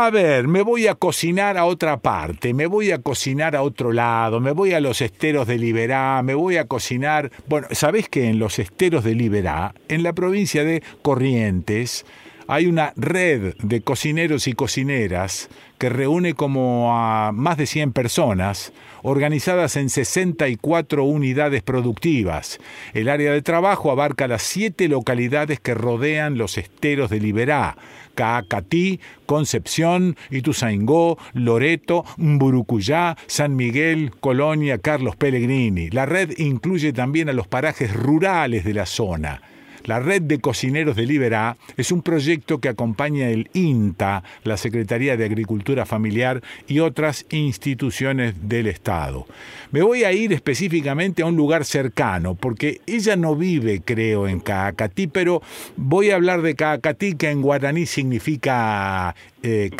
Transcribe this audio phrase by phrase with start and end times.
[0.00, 3.92] A ver, me voy a cocinar a otra parte, me voy a cocinar a otro
[3.92, 7.32] lado, me voy a los esteros de Liberá, me voy a cocinar...
[7.48, 12.06] Bueno, ¿sabés que en los esteros de Liberá, en la provincia de Corrientes,
[12.48, 18.72] hay una red de cocineros y cocineras que reúne como a más de 100 personas,
[19.02, 22.58] organizadas en 64 unidades productivas.
[22.94, 27.76] El área de trabajo abarca las siete localidades que rodean los esteros de Liberá,
[28.14, 35.90] Caacatí, Concepción, Ituzaingó, Loreto, Mburucuyá, San Miguel, Colonia, Carlos Pellegrini.
[35.90, 39.42] La red incluye también a los parajes rurales de la zona.
[39.88, 45.16] La Red de Cocineros de Liberá es un proyecto que acompaña el INTA, la Secretaría
[45.16, 49.26] de Agricultura Familiar y otras instituciones del Estado.
[49.70, 54.40] Me voy a ir específicamente a un lugar cercano, porque ella no vive, creo, en
[54.40, 55.40] Caacatí, pero
[55.78, 59.70] voy a hablar de Caacatí, que en guaraní significa eh,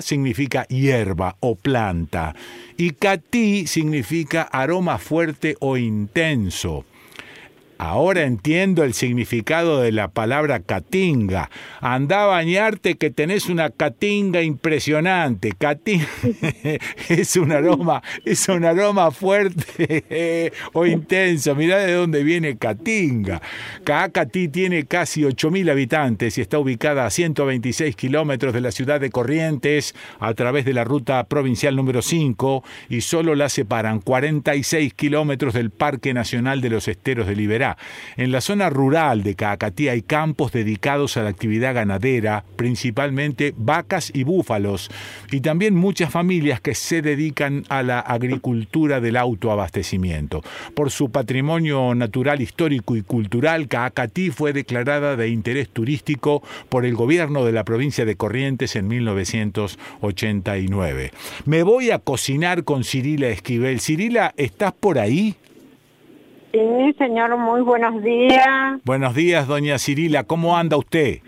[0.00, 2.34] significa hierba o planta
[2.78, 6.86] y catí significa aroma fuerte o intenso.
[7.78, 11.48] Ahora entiendo el significado de la palabra catinga.
[11.80, 15.52] Anda a bañarte que tenés una catinga impresionante.
[15.56, 16.08] Catinga
[17.08, 21.54] es un aroma, es un aroma fuerte o intenso.
[21.54, 23.40] Mirá de dónde viene Catinga.
[23.84, 29.10] Caacatí tiene casi 8.000 habitantes y está ubicada a 126 kilómetros de la ciudad de
[29.10, 35.54] Corrientes a través de la ruta provincial número 5 y solo la separan 46 kilómetros
[35.54, 37.67] del Parque Nacional de los Esteros de Liberá
[38.16, 44.10] en la zona rural de Caacatí hay campos dedicados a la actividad ganadera, principalmente vacas
[44.14, 44.90] y búfalos,
[45.30, 50.42] y también muchas familias que se dedican a la agricultura del autoabastecimiento.
[50.74, 56.94] Por su patrimonio natural, histórico y cultural, Caacatí fue declarada de interés turístico por el
[56.94, 61.12] gobierno de la provincia de Corrientes en 1989.
[61.44, 63.80] Me voy a cocinar con Cirila Esquivel.
[63.80, 65.36] Cirila, ¿estás por ahí?
[66.52, 68.80] Sí, señor, muy buenos días.
[68.84, 70.24] Buenos días, doña Cirila.
[70.24, 71.18] ¿Cómo anda usted?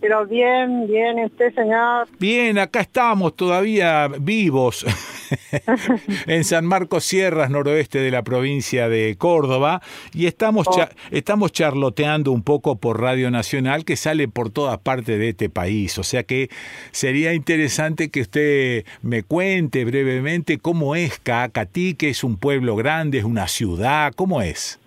[0.00, 2.08] Pero bien, bien, usted, señor?
[2.18, 4.84] Bien, acá estamos todavía vivos.
[6.26, 10.88] en San Marcos Sierras, noroeste de la provincia de Córdoba, y estamos, oh.
[11.10, 15.98] estamos charloteando un poco por Radio Nacional que sale por todas partes de este país.
[15.98, 16.50] O sea que
[16.92, 23.18] sería interesante que usted me cuente brevemente cómo es Caacatí, que es un pueblo grande,
[23.18, 24.78] es una ciudad, ¿cómo es?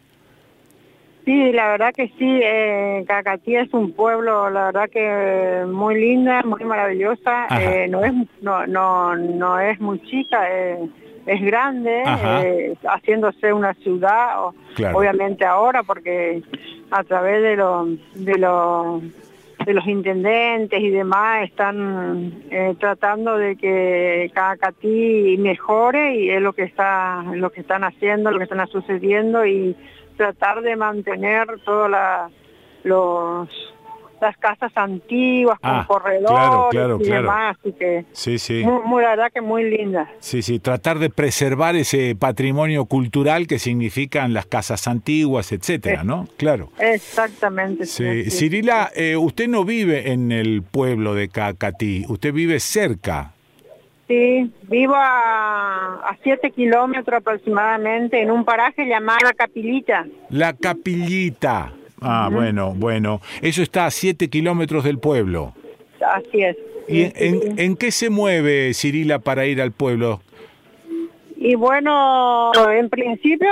[1.28, 6.42] Sí, la verdad que sí, eh, Cacatí es un pueblo, la verdad que muy linda,
[6.44, 10.88] muy maravillosa, eh, no es no, no, no es muy chica, eh,
[11.26, 14.38] es grande, eh, haciéndose una ciudad,
[14.94, 16.42] obviamente ahora, porque
[16.92, 19.02] a través de los de los
[19.66, 22.42] de los intendentes y demás están
[22.80, 28.38] tratando de que Cacatí mejore y es lo que está lo que están haciendo, lo
[28.38, 29.76] que están sucediendo y
[30.18, 32.30] tratar de mantener todas la,
[32.84, 33.48] los
[34.22, 38.64] las casas antiguas con ah, corredores y demás, así que sí, sí.
[38.64, 40.10] Muy, la verdad que muy linda.
[40.20, 46.28] Sí, sí, tratar de preservar ese patrimonio cultural que significan las casas antiguas, etcétera, ¿no?
[46.38, 46.72] Claro.
[46.80, 47.86] Exactamente.
[47.86, 48.30] Sí.
[48.32, 53.34] Cirila, eh, usted no vive en el pueblo de Cacatí, usted vive cerca.
[54.08, 60.06] Sí, vivo a, a siete kilómetros aproximadamente en un paraje llamado La Capillita.
[60.30, 61.74] La Capillita.
[62.00, 63.20] Ah, bueno, bueno.
[63.42, 65.54] Eso está a siete kilómetros del pueblo.
[66.00, 66.56] Así es.
[66.88, 70.22] ¿Y en, en, qué se mueve Cirila para ir al pueblo?
[71.36, 73.50] Y bueno, en principio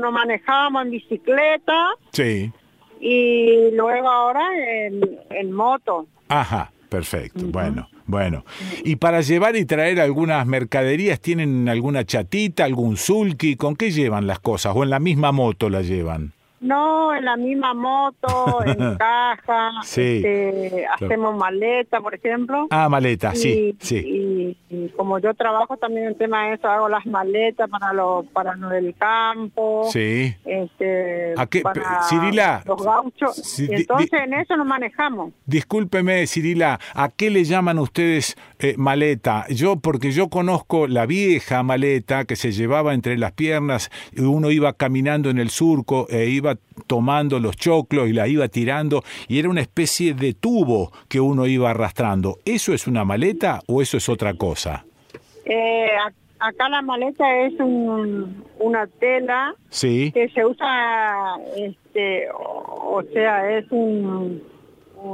[0.00, 1.88] nos manejábamos en bicicleta.
[2.12, 2.52] Sí.
[3.00, 5.00] Y luego ahora en,
[5.30, 6.06] en moto.
[6.28, 7.40] Ajá, perfecto.
[7.46, 7.88] Bueno.
[8.06, 8.44] Bueno,
[8.84, 13.56] y para llevar y traer algunas mercaderías, ¿tienen alguna chatita, algún sulky?
[13.56, 14.74] ¿Con qué llevan las cosas?
[14.76, 16.35] ¿O en la misma moto la llevan?
[16.66, 22.66] No, en la misma moto, en caja, este, hacemos maleta, por ejemplo.
[22.70, 24.56] Ah, maleta, sí, sí.
[24.68, 28.24] Y, como yo trabajo también en el tema de eso, hago las maletas para lo,
[28.32, 29.88] para lo del campo.
[29.90, 30.34] Sí.
[30.44, 31.62] Este, ¿A qué,
[32.08, 33.58] Cirila, los gauchos.
[33.60, 35.32] entonces en eso nos manejamos.
[35.44, 39.46] Discúlpeme, Cirila, ¿a qué le llaman ustedes eh, maleta?
[39.48, 44.50] Yo, porque yo conozco la vieja maleta que se llevaba entre las piernas, y uno
[44.50, 46.56] iba caminando en el surco e iba
[46.86, 51.46] tomando los choclos y la iba tirando y era una especie de tubo que uno
[51.46, 52.38] iba arrastrando.
[52.44, 54.84] ¿Eso es una maleta o eso es otra cosa?
[55.44, 55.88] Eh,
[56.38, 57.54] acá la maleta es
[58.58, 60.10] una tela sí.
[60.12, 64.42] que se usa, este, o, sea, es un,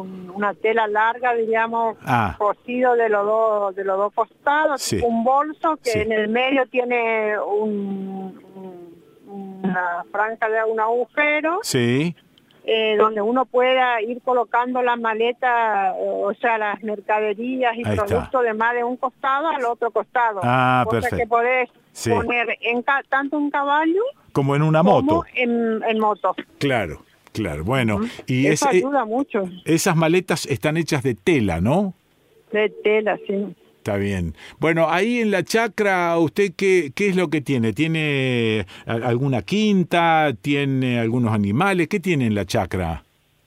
[0.01, 2.35] una tela larga, diríamos, ah.
[2.39, 7.39] cosido de los dos de los dos costados, un bolso que en el medio tiene
[7.39, 8.93] un,
[9.27, 11.61] una franja de un agujero.
[11.63, 12.15] Sí.
[12.65, 18.55] Eh, donde uno pueda ir colocando la maleta, o sea, las mercaderías y productos de
[18.55, 20.39] más de un costado al otro costado.
[20.45, 21.69] Ah, que podés
[22.09, 25.25] poner en tanto un caballo como en una moto.
[25.35, 26.35] En, en moto.
[26.59, 27.65] Claro, claro.
[27.65, 29.45] Bueno, y eso eh, ayuda mucho.
[29.65, 31.95] Esas maletas están hechas de tela, ¿no?
[32.53, 33.55] De tela, sí.
[33.79, 34.35] Está bien.
[34.61, 37.73] Bueno, ahí en la chacra, ¿usted qué, qué es lo que tiene?
[37.73, 40.33] ¿Tiene alguna quinta?
[40.41, 41.89] ¿Tiene algunos animales?
[41.89, 43.03] ¿Qué tiene en la chacra?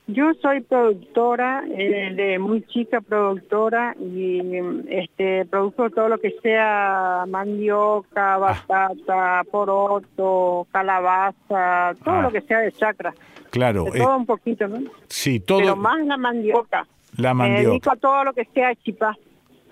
[0.08, 4.40] Yo soy productora, eh, de muy chica productora y
[4.88, 8.38] este produzco todo lo que sea mandioca, ah.
[8.38, 12.32] batata, poroto, calabaza, todo lo ah.
[12.32, 13.16] que sea de chacra.
[13.56, 13.86] Claro.
[13.86, 14.80] De todo un poquito, ¿no?
[15.08, 15.60] Sí, todo.
[15.60, 16.86] Pero más la mandioca.
[17.16, 17.62] La mandioca.
[17.62, 19.16] Me dedico a todo lo que sea chipá.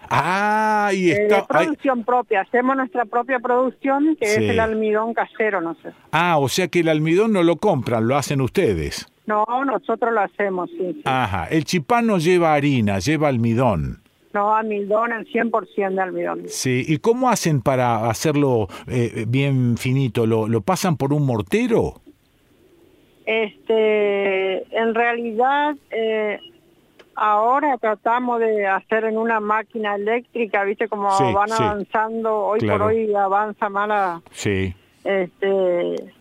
[0.09, 1.45] Ah, y eh, está...
[1.45, 5.91] producción propia, hacemos nuestra propia producción, que es el almidón casero, no sé.
[6.13, 9.05] Ah, o sea que el almidón no lo compran, lo hacen ustedes.
[9.25, 11.01] No, nosotros lo hacemos, sí.
[11.03, 14.01] Ajá, el chipá no lleva harina, lleva almidón.
[14.33, 16.43] No, almidón, el 100% de almidón.
[16.47, 20.25] Sí, ¿y cómo hacen para hacerlo eh, bien finito?
[20.25, 22.02] ¿Lo, ¿Lo pasan por un mortero?
[23.25, 26.39] Este, en realidad, eh,
[27.15, 33.13] Ahora tratamos de hacer en una máquina eléctrica, viste como van avanzando, hoy por hoy
[33.13, 34.73] avanza mala sí.
[35.03, 36.11] este,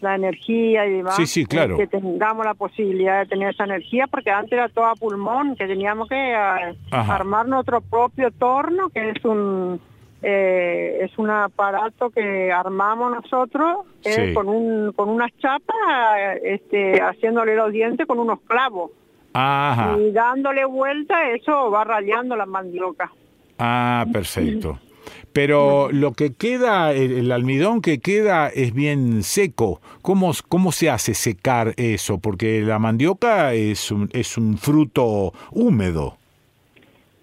[0.00, 1.16] la energía y demás.
[1.16, 1.78] Sí, sí, claro.
[1.78, 5.66] Que tengamos la posibilidad de tener esa energía, porque antes era todo a pulmón, que
[5.66, 9.80] teníamos que eh, armar nuestro propio torno, que es un
[10.22, 17.56] eh, es un aparato que armamos nosotros eh, con un con unas chapas, este, haciéndole
[17.56, 18.90] los dientes con unos clavos.
[19.32, 23.12] Y dándole vuelta, eso va rayando la mandioca.
[23.58, 24.78] Ah, perfecto.
[25.32, 29.80] Pero lo que queda, el, almidón que queda es bien seco.
[30.02, 32.18] ¿Cómo, ¿Cómo se hace secar eso?
[32.18, 36.16] Porque la mandioca es un, es un fruto húmedo.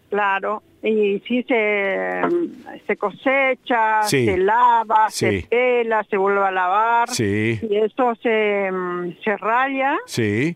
[0.10, 2.22] Claro, y sí se,
[2.86, 8.70] se cosecha, se lava, se pela, se vuelve a lavar y eso se,
[9.24, 9.98] se raya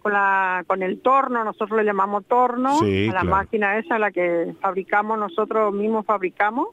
[0.02, 4.54] con, la, con el torno, nosotros le llamamos torno, a la máquina esa la que
[4.62, 6.70] fabricamos, nosotros mismos fabricamos.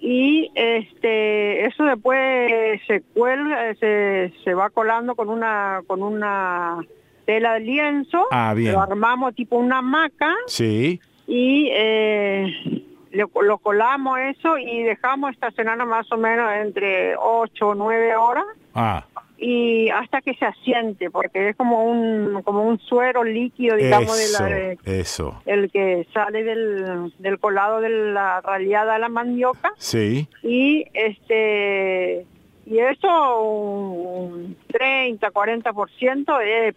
[0.00, 6.78] Y este eso después se cuelga, se, se va colando con una con una
[7.26, 10.32] tela de lienzo, ah, lo armamos tipo una hamaca.
[10.46, 12.82] Sí y eh,
[13.12, 18.46] lo, colamos eso y dejamos estacionar más o menos entre 8 o 9 horas.
[18.74, 19.04] Ah.
[19.36, 24.76] Y hasta que se asiente, porque es como un como un suero líquido, digamos, de
[24.84, 25.40] la, eso.
[25.46, 29.72] el que sale del, del colado de la raleada de la mandioca.
[29.76, 30.26] Sí.
[30.42, 32.26] Y este
[32.66, 36.74] y eso un 30, 40% es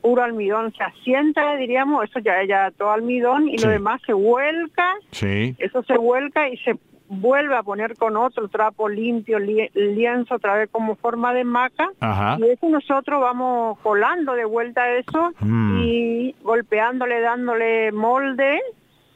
[0.00, 4.94] puro almidón se asienta, diríamos, eso ya ya todo almidón y lo demás se vuelca,
[5.10, 5.54] sí.
[5.58, 6.78] eso se vuelca y se
[7.08, 11.88] vuelve a poner con otro trapo limpio, lienzo otra vez como forma de maca
[12.38, 15.78] y eso nosotros vamos colando de vuelta eso mm.
[15.82, 18.60] y golpeándole, dándole molde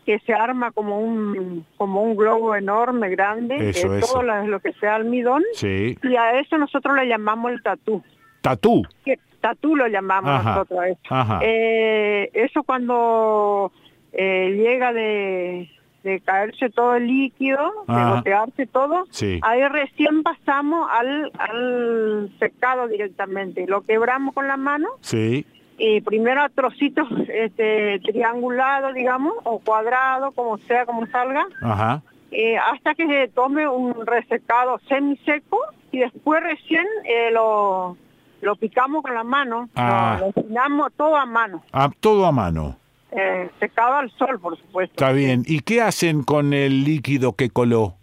[0.06, 4.73] que se arma como un como un globo enorme, grande, eso, de todo lo, que
[4.75, 8.02] sea almidón y a eso nosotros le llamamos el tatú.
[8.40, 8.83] ¿Tatú?
[9.42, 10.80] Tatú lo llamamos nosotros.
[11.42, 13.70] Eh, eso cuando
[14.12, 15.68] eh, llega de,
[16.25, 19.04] caerse todo el líquido, de gotearse todo,
[19.42, 23.66] ahí recién pasamos al, al secado directamente.
[23.66, 24.88] Lo quebramos con la mano.
[25.00, 25.44] Sí.
[25.78, 31.46] Y primero a trocitos este, triangulados, digamos, o cuadrados, como sea, como salga.
[32.30, 35.58] Eh, hasta que se tome un resecado semiseco
[35.90, 36.87] y después recién
[37.32, 37.96] lo
[38.42, 40.18] lo picamos con la mano, ah.
[40.20, 41.62] lo, cocinamos todo a mano.
[41.72, 42.76] Ah, todo a mano.
[43.12, 44.94] Eh, secado al sol, por supuesto.
[44.94, 45.44] Está bien.
[45.46, 47.94] ¿Y qué hacen con el líquido que coló?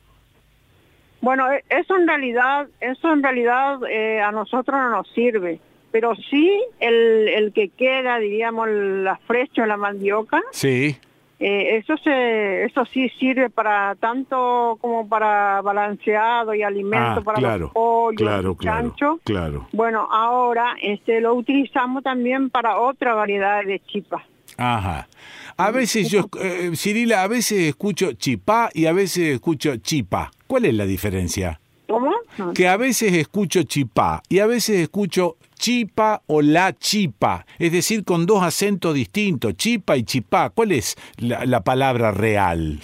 [1.22, 5.60] Bueno, e, eso en realidad, eso en realidad eh, a nosotros no nos sirve,
[5.92, 10.42] pero sí el, el que queda, diríamos, la frecha la mandioca.
[10.52, 10.98] Sí.
[11.40, 17.58] Eh, eso se, eso sí sirve para tanto como para balanceado y alimento ah, para
[17.58, 19.20] los pollos, claro, chancho.
[19.24, 24.26] Claro, Bueno, ahora este lo utilizamos también para otra variedad de chipa.
[24.58, 25.08] Ajá.
[25.56, 30.32] A veces yo, eh, Cirila, a veces escucho chipá y a veces escucho chipa.
[30.48, 31.62] ¿Cuál es la diferencia?
[31.90, 32.14] ¿Cómo?
[32.54, 38.04] que a veces escucho chipá y a veces escucho chipa o la chipa, es decir,
[38.06, 40.52] con dos acentos distintos, chipa y chipá.
[40.52, 42.80] ¿Cuál es la, palabra real?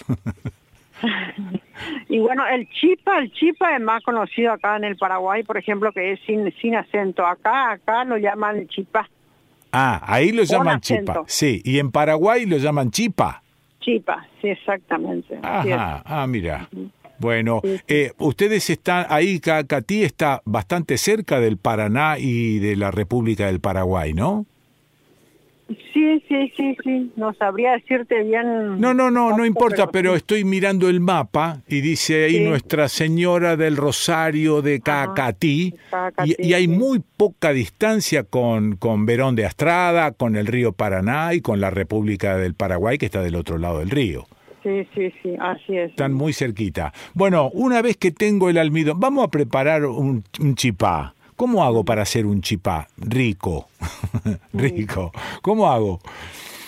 [2.09, 5.91] y bueno, el chipa, el chipa es más conocido acá en el Paraguay, por ejemplo,
[5.91, 7.25] que es sin, sin acento.
[7.25, 9.09] Acá, acá lo llaman chipa.
[9.71, 11.23] Ah, ahí lo llaman chipa.
[11.27, 13.41] Sí, y en Paraguay lo llaman chipa.
[13.79, 15.37] Chipa, sí, exactamente.
[15.43, 16.67] Ajá, ah, mira.
[17.19, 23.47] Bueno, eh, ustedes están ahí, Cacatí está bastante cerca del Paraná y de la República
[23.47, 24.45] del Paraguay, ¿no?
[25.67, 28.79] Sí, sí, sí, sí, no sabría decirte bien.
[28.79, 33.55] No, no, no, no importa, pero, estoy mirando el mapa y dice ahí Nuestra Señora
[33.57, 35.73] del Rosario de Cacatí,
[36.23, 41.41] y, hay muy poca distancia con, con Verón de Astrada, con el río Paraná y
[41.41, 44.27] con la República del Paraguay que está del otro lado del río.
[44.65, 45.91] Sí, sí, sí, así es.
[45.91, 46.91] Están muy cerquita.
[47.13, 50.23] Bueno, una vez que tengo el almidón, vamos a preparar un,
[50.55, 51.13] chipá.
[51.35, 53.67] ¿Cómo hago para hacer un chipá rico?
[54.53, 55.11] rico.
[55.43, 55.99] ¿Cómo hago?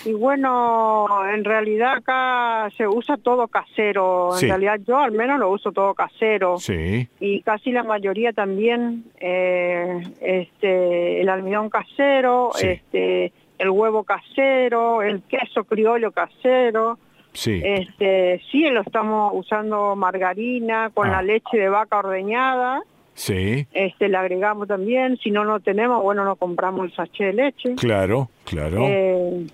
[0.06, 4.38] Y bueno, en realidad acá se usa todo casero.
[4.40, 6.60] En realidad yo al menos lo uso todo casero.
[6.60, 7.08] Sí.
[7.20, 15.24] Y casi la mayoría también, eh, este, el almidón casero, este, el huevo casero, el
[15.24, 17.00] queso criollo casero.
[17.38, 17.62] Sí.
[17.64, 21.22] Este, sí, lo estamos usando margarina con la ah.
[21.22, 22.82] leche de vaca ordeñada.
[23.14, 23.68] Sí.
[23.74, 27.76] Este, le agregamos también, si no no tenemos, bueno, no compramos el sachet de leche.
[27.76, 28.80] Claro, claro.
[28.82, 29.46] Eh,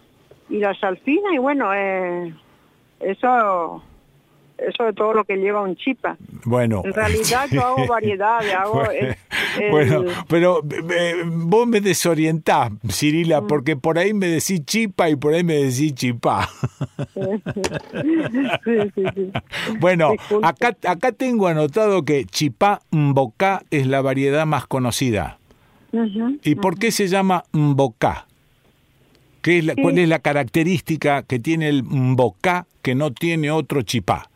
[0.50, 2.34] y la salfina, y bueno, eh,
[3.02, 3.84] eso
[4.68, 6.18] eso de todo lo que lleva un chipa.
[6.46, 6.82] Bueno.
[6.86, 8.84] En realidad yo hago variedades, hago...
[9.72, 13.48] bueno, pero eh, vos me desorientás, Cirila, mm.
[13.48, 16.50] porque por ahí me decís chipa y por ahí me decís chipá.
[19.80, 25.38] bueno, acá, acá tengo anotado que chipá mbocá es la variedad más conocida.
[26.44, 28.26] ¿Y por qué se llama mbocá?
[29.44, 34.30] ¿Qué es ¿Cuál es la característica que tiene el mbocá que no tiene otro chipá?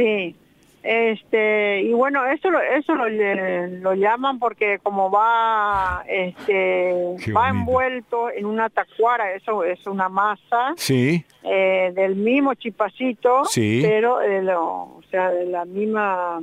[0.00, 0.34] Sí,
[0.82, 6.94] este y bueno eso lo, eso lo, lo llaman porque como va este
[7.36, 13.80] va envuelto en una tacuara eso es una masa sí eh, del mismo chipacito sí.
[13.82, 16.40] pero de lo, o sea de la misma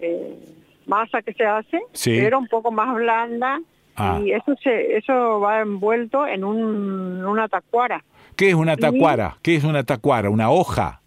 [0.00, 0.40] eh,
[0.86, 3.60] masa que se hace pero un poco más blanda
[3.94, 4.18] ah.
[4.20, 8.02] y eso se eso va envuelto en un, una tacuara
[8.34, 9.36] ¿Qué es una tacuara?
[9.42, 10.30] ¿Qué es una tacuara?
[10.30, 11.01] ¿Una hoja?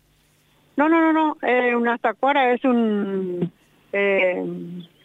[0.78, 1.38] No, no, no, no.
[1.42, 3.52] Eh, una tacuara es un,
[3.94, 4.44] eh,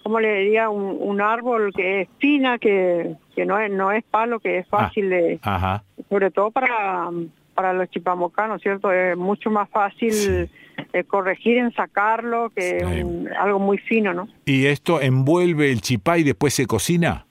[0.03, 0.69] ¿cómo le diría?
[0.71, 4.79] Un, árbol que es fina, que, que no es no es palo, que es ah,
[4.79, 5.85] fácil de, ajá.
[6.09, 7.11] sobre todo para
[7.55, 8.91] para los chipamocanos, ¿cierto?
[8.91, 10.49] Es mucho más fácil
[10.95, 13.05] eh, corregir en sacarlo que
[13.39, 14.29] algo muy fino, ¿no?
[14.47, 17.27] ¿Y esto envuelve el chipá y después se cocina?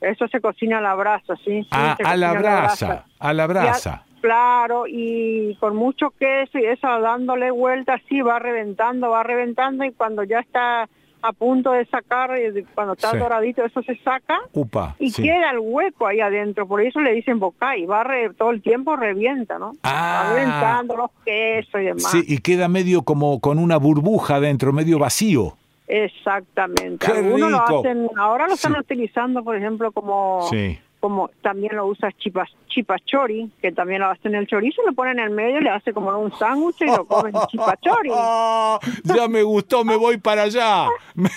[0.00, 1.64] Eso se cocina a la brasa, sí.
[1.70, 4.04] ah, a la brasa, a la brasa.
[4.20, 9.92] Claro, y con mucho queso y eso dándole vuelta así va reventando, va reventando y
[9.92, 10.88] cuando ya está
[11.20, 12.30] a punto de sacar,
[12.74, 14.38] cuando está doradito, eso se saca
[14.98, 18.06] y queda el hueco ahí adentro, por eso le dicen boca y va
[18.36, 19.72] todo el tiempo revienta, ¿no?
[19.82, 20.24] Ah.
[20.24, 22.10] Va reventando los quesos y demás.
[22.10, 25.56] Sí, y queda medio como con una burbuja dentro, medio vacío.
[25.88, 27.06] Exactamente.
[27.10, 30.46] Algunos lo hacen, ahora lo están utilizando, por ejemplo, como...
[30.50, 35.18] Sí como también lo usa chipas, chipachori, que también lo hacen el chorizo, lo ponen
[35.18, 38.10] en el medio, le hace como un sándwich y lo comen chipachori.
[39.04, 40.88] ya me gustó, me voy para allá.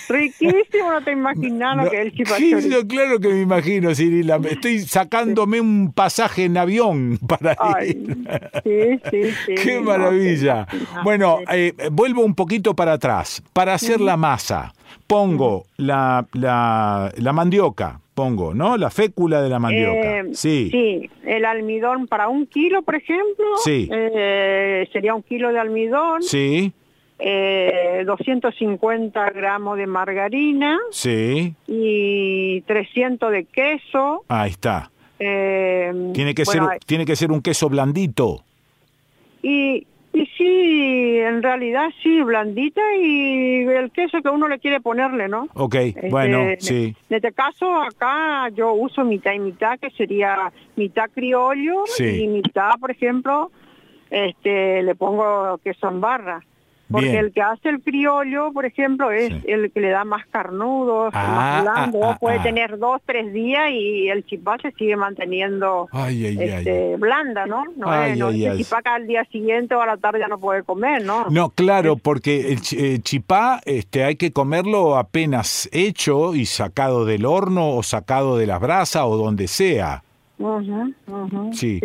[0.08, 2.86] Riquísimo, no te imaginas lo que es el chipachori.
[2.88, 4.40] claro que me imagino, Cirila.
[4.48, 8.16] Estoy sacándome un pasaje en avión para ir.
[8.64, 9.54] Sí, sí, sí.
[9.54, 10.66] Qué maravilla.
[11.04, 13.42] bueno, eh, vuelvo un poquito para atrás.
[13.52, 14.72] Para hacer la masa,
[15.06, 18.76] pongo la, la, la mandioca, pongo, ¿no?
[18.76, 20.20] La fécula de la mandioca.
[20.20, 20.68] Eh, sí.
[20.70, 23.44] Sí, el almidón para un kilo, por ejemplo.
[23.64, 23.88] Sí.
[23.90, 26.22] Eh, sería un kilo de almidón.
[26.22, 26.72] Sí.
[27.18, 30.78] 250 eh, gramos de margarina.
[30.90, 31.54] Sí.
[31.66, 34.24] Y 300 de queso.
[34.28, 34.90] Ahí está.
[35.18, 38.44] tiene, que ser, tiene que ser un queso blandito.
[39.42, 39.86] Y
[40.36, 45.48] sí, en realidad sí, blandita y el queso que uno le quiere ponerle, ¿no?
[45.54, 46.94] Ok, este, bueno, sí.
[47.08, 52.72] En este caso, acá yo uso mitad y mitad, que sería mitad criollo y mitad,
[52.80, 53.50] por ejemplo,
[54.10, 56.42] este le pongo queso en barra.
[56.92, 61.04] Porque el que hace el criollo, por ejemplo, es el que le da más carnudo,
[61.06, 65.88] más ah, blando, ah, puede tener dos, tres días y el chipá se sigue manteniendo
[65.92, 67.64] este, blanda, ¿no?
[67.76, 70.38] No, es, no el chipá que al día siguiente o a la tarde ya no
[70.38, 71.26] puede comer, ¿no?
[71.30, 77.70] No, claro, porque el chipá este, hay que comerlo apenas hecho y sacado del horno
[77.76, 80.02] o sacado de las brasas o donde sea.
[81.52, 81.80] Sí.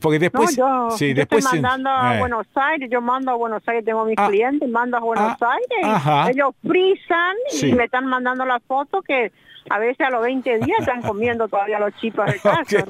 [0.00, 0.56] Porque después.
[0.56, 2.18] yo, sí, después estoy mandando a eh.
[2.18, 4.28] Buenos Aires, yo mando a Buenos Aires, tengo mis ah.
[4.28, 9.30] clientes, mando a Buenos ah, Aires, ellos frisan y me están mandando la foto que
[9.70, 12.84] a veces a los 20 días están comiendo todavía los chipas de casa.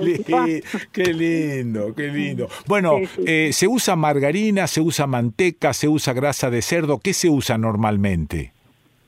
[0.92, 2.48] qué, lindo, qué lindo.
[2.66, 6.98] Bueno, eh, se usa margarina, se usa manteca, se usa grasa de cerdo.
[6.98, 8.52] ¿Qué se usa normalmente?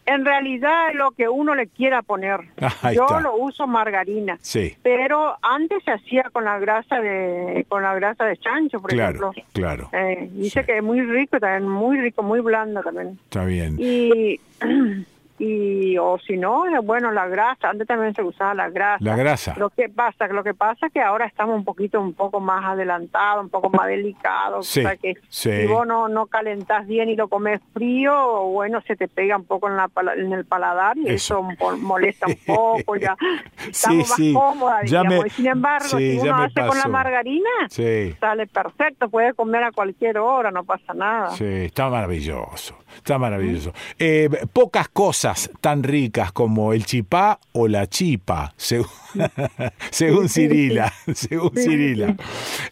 [0.06, 2.40] En realidad lo que uno le quiera poner.
[2.94, 4.38] Yo lo uso margarina.
[4.40, 4.76] Sí.
[4.82, 9.32] Pero antes se hacía con la grasa de con la grasa de chancho, por ejemplo.
[9.52, 9.88] Claro.
[9.92, 13.18] Eh, dice que es muy rico también, muy rico, muy blando también.
[13.24, 13.76] Está bien.
[13.78, 14.40] Y
[15.38, 19.04] y o si no bueno la grasa antes también se usaba la grasa.
[19.04, 19.54] La grasa.
[19.56, 22.64] Lo que pasa lo que pasa es que ahora estamos un poquito un poco más
[22.64, 27.16] adelantados un poco más delicados o sea que si vos no no calentás bien y
[27.16, 31.10] lo comes frío bueno se te pega un poco en la en el paladar y
[31.10, 31.42] eso,
[31.80, 33.16] molesta un poco ya
[33.68, 35.26] estamos más cómodas digamos.
[35.26, 40.18] y sin embargo si uno hace con la margarina sale perfecto puede comer a cualquier
[40.18, 41.30] hora no pasa nada.
[41.30, 47.86] Sí está maravilloso está maravilloso eh, pocas cosas tan ricas como el chipá o la
[47.86, 48.88] chipa, según,
[49.90, 50.92] según Cirila.
[51.14, 52.16] Según Cirila.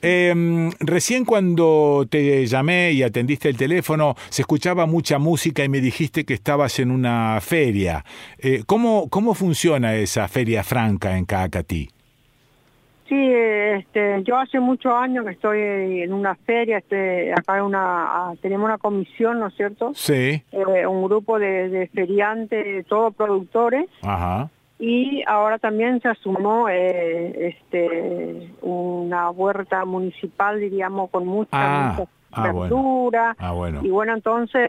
[0.00, 5.80] Em, recién cuando te llamé y atendiste el teléfono, se escuchaba mucha música y me
[5.80, 8.04] dijiste que estabas en una feria.
[8.38, 11.88] Eh, ¿cómo, ¿Cómo funciona esa feria franca en Cacatí?
[13.12, 15.60] Sí, este, yo hace muchos años que estoy
[16.00, 19.92] en una feria, este, acá una, tenemos una comisión, ¿no es cierto?
[19.94, 20.42] Sí.
[20.50, 23.90] Eh, un grupo de, feriantes, todos productores.
[24.02, 24.48] Ajá.
[24.78, 31.50] Y ahora también se asumó eh, este, una huerta municipal, diríamos, con mucha,
[31.90, 33.36] ah, ah verdura.
[33.38, 33.80] Ah, bueno.
[33.82, 34.68] Y bueno, entonces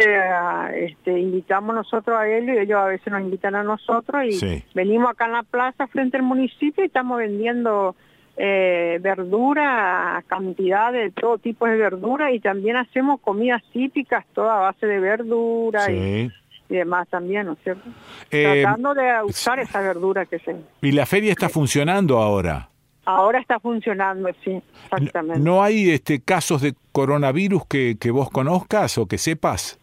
[0.76, 5.12] este, invitamos nosotros a ellos y ellos a veces nos invitan a nosotros y venimos
[5.12, 7.96] acá en la plaza frente al municipio y estamos vendiendo
[8.38, 14.62] eh, verdura, cantidad de todo tipo de verdura y también hacemos comidas típicas toda a
[14.62, 16.32] base de verdura y,
[16.70, 17.88] demás también, ¿no es cierto?
[18.32, 20.56] Eh, Tratando de usar esa verdura que se...
[20.82, 22.70] ¿Y la feria está funcionando ahora?
[23.06, 25.40] Ahora está funcionando, sí, exactamente.
[25.40, 29.78] ¿No hay este casos de coronavirus que, que vos conozcas o que sepas?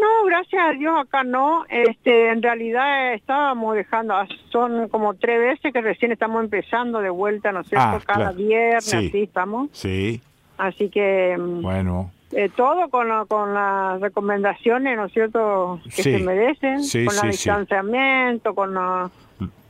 [0.00, 1.64] No, gracias a Dios acá no.
[1.68, 4.14] Este, en realidad estábamos dejando,
[4.50, 7.86] son como tres veces que recién estamos empezando de vuelta, ¿no es cierto?
[7.86, 9.70] Ah, Cada viernes, así estamos.
[9.72, 10.20] Sí.
[10.56, 11.36] Así que...
[11.38, 12.10] Mm, bueno.
[12.32, 18.54] Eh, todo con, con las recomendaciones, ¿no es cierto?, que se merecen, con el distanciamiento,
[18.54, 18.76] con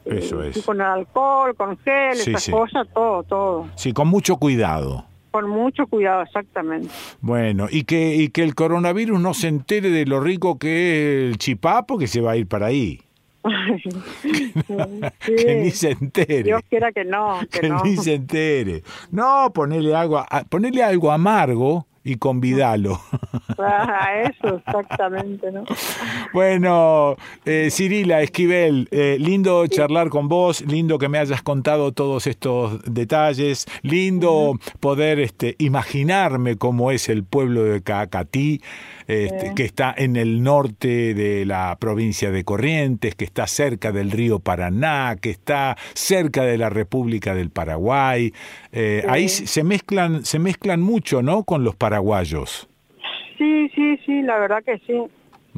[0.04, 0.64] Eso es.
[0.64, 3.68] con el alcohol, con gel, esas cosas, todo, todo.
[3.76, 5.04] Sí, con mucho cuidado.
[5.30, 6.88] Con mucho cuidado, exactamente.
[7.20, 11.30] Bueno, y que, y que el coronavirus no se entere de lo rico que es
[11.30, 13.00] el chipapo, que se va a ir para ahí.
[15.26, 16.42] que ni se entere.
[16.44, 17.40] Dios quiera que no.
[17.50, 18.82] Que, ni se entere.
[19.10, 23.00] No, ponerle algo, ponerle algo amargo y convidalo.
[23.58, 25.64] Ah, eso, exactamente, ¿no?
[26.32, 32.26] Bueno, eh, Cirila Esquivel, eh, lindo charlar con vos, lindo que me hayas contado todos
[32.26, 38.60] estos detalles, lindo poder este, imaginarme cómo es el pueblo de Cacatí,
[39.08, 44.10] este, que está en el norte de la provincia de Corrientes, que está cerca del
[44.10, 48.34] río Paraná, que está cerca de la República del Paraguay.
[48.70, 51.44] Eh, ahí se mezclan, se mezclan mucho, ¿no?
[51.44, 52.68] Con los paraguayos.
[53.38, 54.92] Sí, sí, sí, la verdad que sí.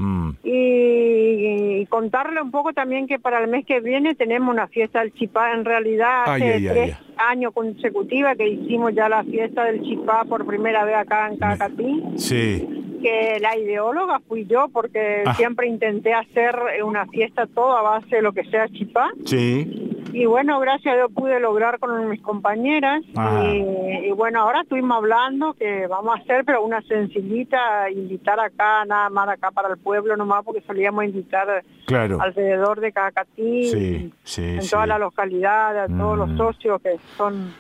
[0.00, 0.30] Mm.
[0.44, 5.12] Y, contarle un poco también que para el mes que viene tenemos una fiesta del
[5.12, 5.52] chipá.
[5.52, 10.84] En realidad hace tres años consecutivos que hicimos ya la fiesta del chipá por primera
[10.84, 12.02] vez acá en Cacatí.
[12.16, 12.66] Sí
[13.00, 15.34] que la ideóloga fui yo porque ah.
[15.34, 19.10] siempre intenté hacer una fiesta todo a base de lo que sea chipá.
[19.24, 19.90] Sí.
[20.12, 23.02] Y bueno, gracias a Dios pude lograr con mis compañeras.
[23.04, 29.08] Y, bueno, ahora estuvimos hablando que vamos a hacer, pero una sencillita, invitar acá, nada
[29.08, 34.98] más acá para el pueblo nomás, porque solíamos invitar alrededor de Cacatí, en toda la
[34.98, 36.36] localidad, a todos los mm.
[36.36, 37.52] socios que son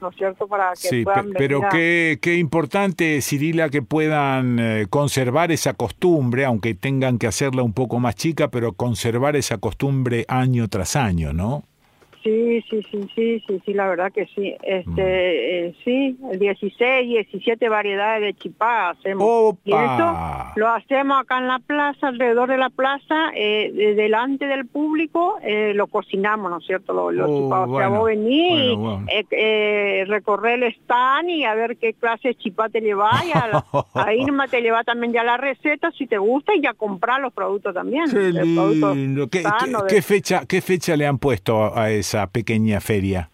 [0.00, 0.46] ¿no es cierto?
[0.46, 1.04] Para que sí,
[1.36, 7.62] pero qué, qué importante, Cirila, que puedan eh, conservar esa costumbre, aunque tengan que hacerla
[7.62, 11.64] un poco más chica, pero conservar esa costumbre año tras año, ¿no?
[12.22, 14.54] Sí, sí, sí, sí, sí, sí, la verdad que sí.
[14.62, 14.94] Este, Mm.
[14.98, 19.56] eh, sí, 16, 17 variedades de chipá hacemos.
[19.64, 20.16] Y eso
[20.56, 25.38] lo hacemos acá en la plaza, alrededor de la plaza, eh, de- delante del público,
[25.42, 26.92] eh, lo cocinamos, ¿no es cierto?
[26.92, 27.60] Los, los Oh, chipá.
[27.60, 29.06] O sea, bueno, vos venís, bueno, bueno.
[29.10, 33.10] eh, eh, recorrer el stand y a ver qué clase de chipá te llevas.
[33.34, 37.20] a ahí nomás te lleva también ya la receta, si te gusta, y ya comprar
[37.20, 38.04] los productos también.
[38.10, 39.28] Qué lindo.
[39.30, 43.30] ¿Qué, sano qué- de- qué fecha, ¿Qué fecha le han puesto a esa pequeña feria?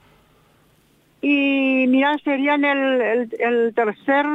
[1.22, 4.26] Y mira, sería en el, el, el tercer,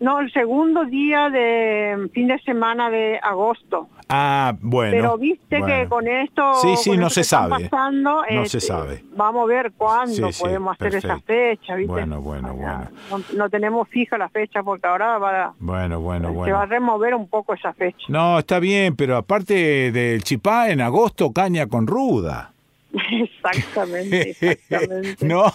[0.00, 3.88] no, el segundo día de fin de semana de agosto.
[4.12, 4.90] Ah, bueno.
[4.92, 5.88] Pero viste que bueno.
[5.88, 7.68] con esto, Sí, sí, no se que está sabe.
[7.68, 9.04] pasando, No este, se sabe.
[9.16, 11.26] Vamos a ver cuándo Sí, sí, podemos hacer esa perfecto.
[11.32, 11.92] fecha, ¿viste?
[11.92, 12.88] Bueno, bueno, bueno.
[13.10, 16.66] No, no tenemos fija la fecha porque ahora va, Bueno, bueno, se va a bueno.
[16.66, 18.04] remover un poco esa fecha.
[18.08, 22.52] No, está bien, pero aparte del chipá, en agosto caña con ruda.
[22.92, 25.26] Exactamente, exactamente.
[25.26, 25.52] no,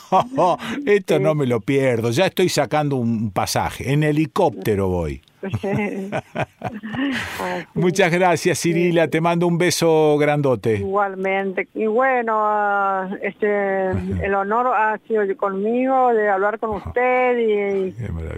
[0.86, 2.12] esto no me lo pierdo.
[2.12, 3.92] Ya estoy sacando un pasaje.
[3.92, 5.22] En helicóptero voy.
[7.74, 9.08] Muchas gracias, Cirila.
[9.08, 10.78] Te mando un beso grandote.
[10.78, 11.68] Igualmente.
[11.74, 17.38] Y bueno, ah, este, el honor ha sido conmigo de hablar con usted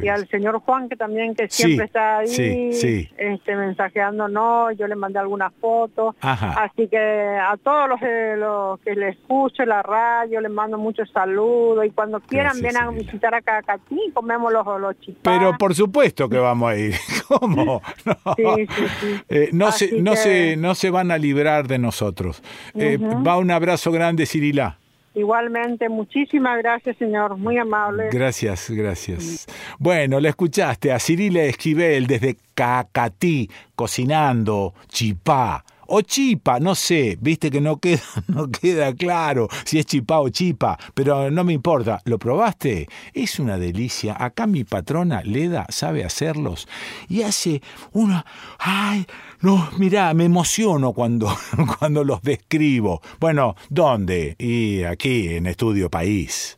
[0.01, 3.09] y, al señor Juan que también que Sí, siempre está ahí sí, sí.
[3.17, 6.15] este mensajeándonos, yo le mandé algunas fotos.
[6.21, 6.63] Ajá.
[6.63, 11.09] Así que a todos los, que- los que le escucho la radio les mando muchos
[11.11, 15.21] saludos y cuando quieran Gracias, ven a visitar acá a Catí, comemos los, los chipás.
[15.23, 16.93] Pero por supuesto que vamos a ir.
[17.27, 17.81] ¿Cómo?
[18.05, 18.43] No, Sí,
[18.75, 19.07] sí, sí.
[19.29, 22.41] Eh, no, se, no, que- se, no se van a librar de nosotros.
[22.75, 24.77] Eh, Va un abrazo grande, Cirila.
[25.15, 28.09] Igualmente, muchísimas gracias señor, muy amable.
[28.11, 29.47] Gracias, gracias.
[29.79, 35.63] Bueno, la escuchaste a Cirila Esquivel desde Cacatí, cocinando chipá.
[35.87, 40.29] O chipa, no sé, viste que no queda, no queda claro si es chipá o
[40.29, 42.01] chipa, pero no me importa.
[42.05, 42.87] ¿Lo probaste?
[43.13, 44.15] Es una delicia.
[44.17, 46.67] Acá mi patrona Leda sabe hacerlos
[47.07, 47.61] y hace
[47.93, 48.25] una...
[48.59, 49.05] ¡Ay!
[49.41, 51.33] No, mirá, me emociono cuando,
[51.79, 53.01] cuando los describo.
[53.19, 54.35] Bueno, ¿dónde?
[54.39, 56.56] Y aquí en Estudio País.